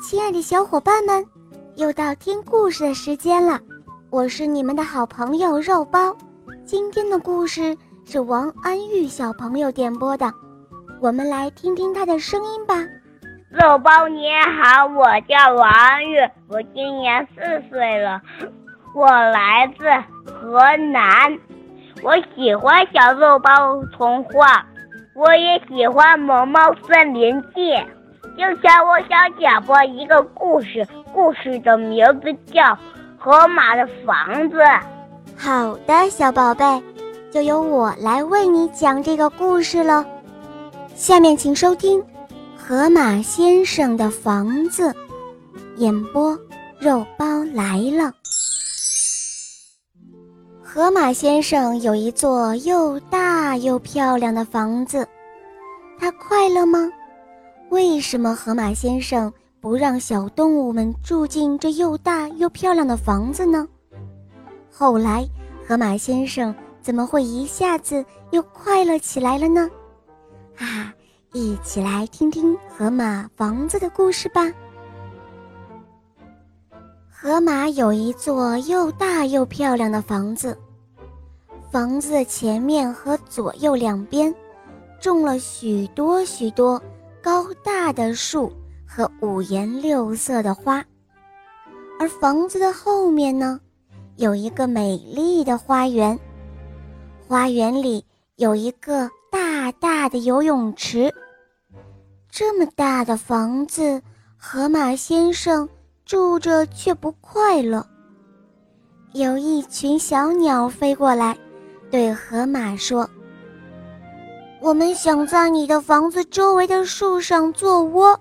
[0.00, 1.24] 亲爱的小伙伴们，
[1.76, 3.58] 又到听故事的时间了。
[4.10, 6.16] 我是你们的好朋友肉包。
[6.64, 10.32] 今天的故事是王安玉小朋友点播的，
[11.00, 12.74] 我们来听听他的声音吧。
[13.50, 14.28] 肉包你
[14.62, 16.16] 好，我叫王安玉，
[16.48, 18.20] 我今年四岁了，
[18.94, 19.84] 我来自
[20.32, 21.38] 河南。
[22.02, 24.66] 我喜欢小肉包童话，
[25.14, 27.72] 我也喜欢《萌猫森林记》。
[28.36, 32.62] 今天我想讲播一个故事，故事的名字叫
[33.16, 34.56] 《河马的房子》。
[35.36, 36.82] 好的，小宝贝，
[37.30, 40.04] 就由我来为你讲这个故事了。
[40.96, 42.02] 下面请收听
[42.56, 44.88] 《河马先生的房子》，
[45.76, 46.36] 演播
[46.80, 47.24] 肉包
[47.54, 48.12] 来了。
[50.60, 55.06] 河马先生有一座又大又漂亮的房子，
[56.00, 56.90] 他快乐吗？
[57.74, 63.66] 为什么河马先生不让小动物们住进这又大又漂亮的房子呢？
[64.70, 65.28] 后来，
[65.66, 69.68] 河马先生怎么会一下子又快乐起来了呢？
[70.56, 70.94] 啊，
[71.32, 74.52] 一起来听听河马房子的故事吧。
[77.10, 80.56] 河马有一座又大又漂亮的房子，
[81.72, 84.32] 房子的前面和左右两边
[85.00, 86.80] 种了许多许多。
[87.24, 88.52] 高大的树
[88.86, 90.84] 和五颜六色的花，
[91.98, 93.58] 而房子的后面呢，
[94.16, 96.20] 有一个美丽的花园。
[97.26, 98.04] 花园里
[98.36, 101.10] 有一个大大的游泳池。
[102.28, 104.02] 这么大的房子，
[104.36, 105.66] 河马先生
[106.04, 107.86] 住着却不快乐。
[109.14, 111.38] 有一群小鸟飞过来，
[111.90, 113.08] 对河马说。
[114.64, 118.18] 我们想在你的房子周围的树上做窝，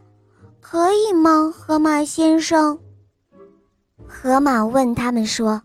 [0.60, 2.78] 可以吗，河马先生？
[4.06, 5.62] 河马问他们说：“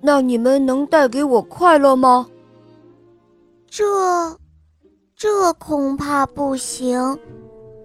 [0.00, 2.26] 那你们能带给我快乐吗？”
[3.68, 3.84] 这，
[5.14, 7.18] 这恐怕不行。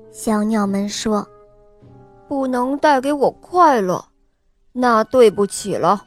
[0.09, 1.27] 小鸟们说
[2.25, 4.01] ：“不能带给我快乐，
[4.71, 6.01] 那对不起了。”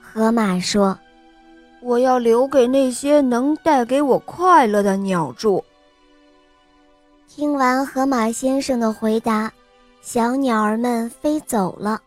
[0.00, 0.98] 河马说。
[1.82, 5.62] 我要留给那些能带给我快乐的鸟住。
[7.28, 9.52] 听完河马先生的回答，
[10.00, 12.00] 小鸟儿们飞走了。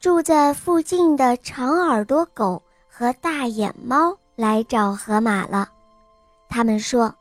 [0.00, 5.68] 住在附近的长耳朵狗和大眼猫来找河马了。
[6.48, 7.14] 他们说：“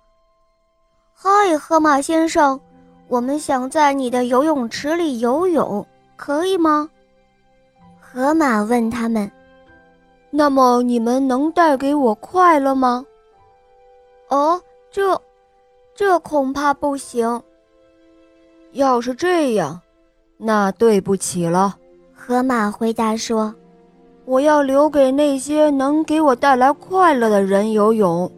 [1.14, 2.60] 嗨，河马先生，
[3.08, 6.90] 我们想在你的游泳池里游泳，可以吗？”
[8.00, 9.30] 河马问他们。
[10.30, 13.06] 那么你们能带给我快乐吗？
[14.30, 14.62] 哦，
[14.92, 15.22] 这，
[15.96, 17.42] 这恐怕不行。
[18.74, 19.80] 要是这样，
[20.38, 21.78] 那对不起了。
[22.14, 23.56] 河马回答说
[24.26, 28.30] ：“我要留给那些能给我带来快乐的人游泳。”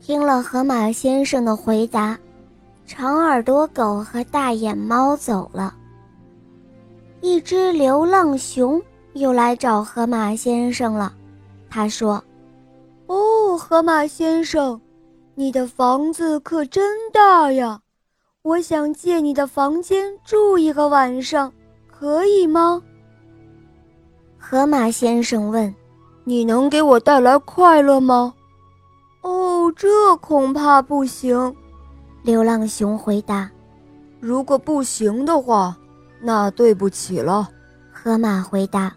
[0.00, 2.18] 听了河马先生的回答，
[2.86, 5.74] 长耳朵狗和大眼猫走了。
[7.20, 8.82] 一只流浪熊。
[9.18, 11.12] 又来找河马先生了，
[11.68, 12.22] 他说
[13.06, 14.80] ：“哦，河马先生，
[15.34, 17.80] 你的房子可真大呀！
[18.42, 21.52] 我想借你的房间住一个晚上，
[21.86, 22.82] 可以吗？”
[24.38, 25.74] 河马先生问
[26.24, 28.32] ：“你能给我带来快乐吗
[29.22, 31.54] ？”“哦，这恐怕不行。”
[32.22, 33.50] 流浪熊回答。
[34.20, 35.76] “如果不行的话，
[36.20, 37.50] 那对不起了。”
[37.92, 38.94] 河马回答。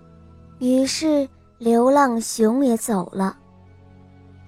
[0.61, 1.27] 于是，
[1.57, 3.35] 流浪熊也走了。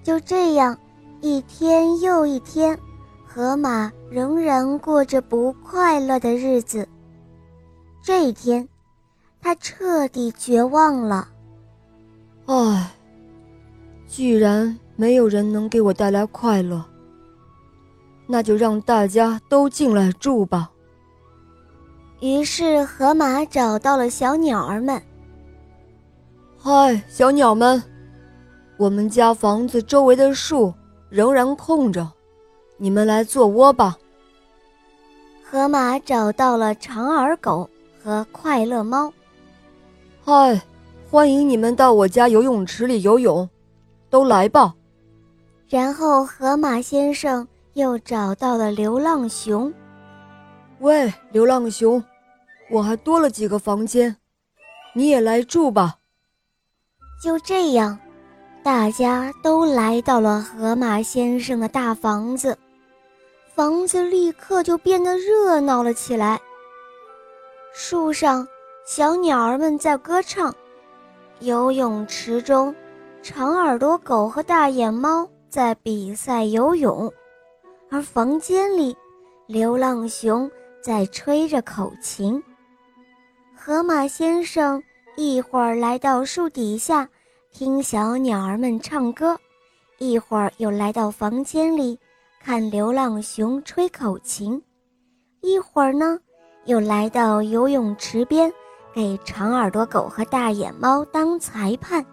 [0.04, 0.78] 就这样，
[1.20, 2.78] 一天又一天，
[3.26, 6.88] 河马仍然过着不快乐的日子。
[8.00, 8.68] 这一天，
[9.42, 11.26] 他彻底绝望了。
[12.46, 12.92] 唉，
[14.06, 16.84] 既然没有人能给我带来快乐。
[18.28, 20.70] 那就让大家都进来住吧。
[22.20, 25.02] 于是，河马找到了小鸟儿们。
[26.66, 27.82] 嗨，小鸟们，
[28.78, 30.72] 我们家房子周围的树
[31.10, 32.10] 仍然空着，
[32.78, 33.98] 你们来做窝吧。
[35.42, 37.68] 河马找到了长耳狗
[38.02, 39.12] 和快乐猫。
[40.24, 40.58] 嗨，
[41.10, 43.46] 欢迎你们到我家游泳池里游泳，
[44.08, 44.74] 都来吧。
[45.68, 49.70] 然后河马先生又找到了流浪熊。
[50.78, 52.02] 喂，流浪熊，
[52.70, 54.16] 我还多了几个房间，
[54.94, 55.98] 你也来住吧。
[57.24, 57.98] 就这样，
[58.62, 62.54] 大家都来到了河马先生的大房子，
[63.54, 66.38] 房子立刻就变得热闹了起来。
[67.72, 68.46] 树上
[68.86, 70.54] 小鸟儿们在歌唱，
[71.40, 72.74] 游泳池中
[73.22, 77.10] 长耳朵狗和大眼猫在比赛游泳，
[77.90, 78.94] 而房间里
[79.46, 80.50] 流浪熊
[80.82, 82.42] 在吹着口琴。
[83.56, 84.82] 河马先生
[85.16, 87.08] 一会儿来到树底下
[87.56, 89.38] 听小鸟儿们唱歌，
[89.98, 91.96] 一会儿又来到房间里
[92.42, 94.60] 看流浪熊吹口琴，
[95.40, 96.18] 一会儿呢
[96.64, 98.52] 又来到游泳池边
[98.92, 102.04] 给长耳朵狗和大眼猫当裁判。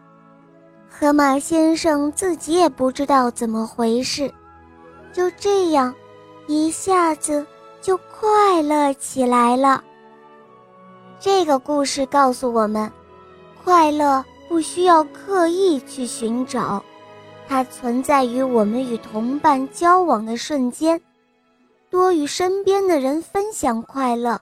[0.88, 4.32] 河马先生自己也不知道怎么回事，
[5.12, 5.92] 就这样
[6.46, 7.44] 一下子
[7.82, 9.84] 就快乐起来了。
[11.20, 12.92] 这个故事告诉我们，
[13.64, 16.84] 快乐不需要刻意去寻找，
[17.48, 21.00] 它存在于我们与同伴交往的瞬间。
[21.90, 24.38] 多与身边的人分享快乐，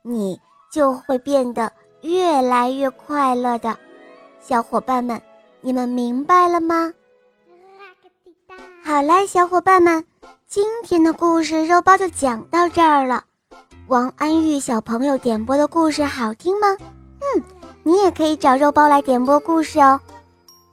[0.00, 0.40] 你
[0.72, 1.70] 就会变得
[2.00, 3.76] 越来越快乐的。
[4.40, 5.20] 小伙伴们，
[5.60, 6.90] 你们明白了吗？
[8.82, 10.02] 好啦，小伙伴们，
[10.46, 13.22] 今天的故事肉包就讲到这儿了。
[13.88, 16.68] 王安玉小朋友点播的故事好听吗？
[17.84, 20.00] 你也可以找肉包来点播故事哦。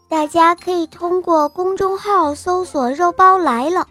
[0.07, 3.87] 大家可以通过公众号搜索“肉包来了”，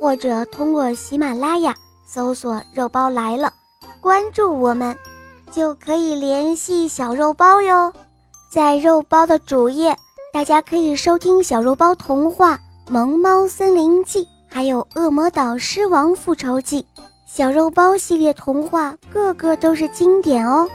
[0.00, 1.74] 或者通过喜马拉雅
[2.06, 3.52] 搜索“肉包来了”，
[4.00, 4.96] 关注我们，
[5.50, 7.92] 就可以联系小肉包哟。
[8.50, 9.96] 在肉包的主页，
[10.32, 12.56] 大家可以收听小肉包童话
[12.90, 16.82] 《萌猫森林记》，还有《恶魔岛狮王复仇记》。
[17.26, 20.68] 小肉包系列童话个个都是经典哦，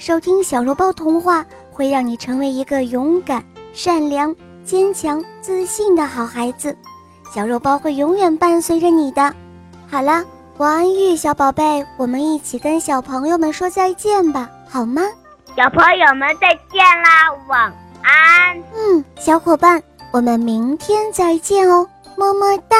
[0.00, 3.44] 收听小肉包童话会让你成为一个勇敢、
[3.74, 6.74] 善良、坚强、自信的好孩子，
[7.34, 9.30] 小肉包会永远伴随着你的。
[9.90, 10.24] 好了，
[10.56, 15.02] 王安玉小宝贝，我们一起跟小朋友们说再见吧，好吗？
[15.54, 17.60] 小朋友们再见啦，晚
[18.02, 18.58] 安。
[18.74, 19.82] 嗯，小伙伴，
[20.12, 21.86] 我们明天再见哦，
[22.16, 22.76] 么么哒。